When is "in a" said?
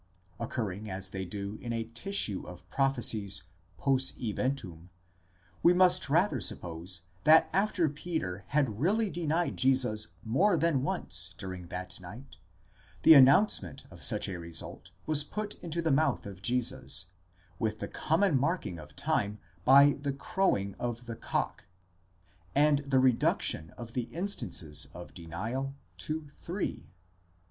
1.61-1.83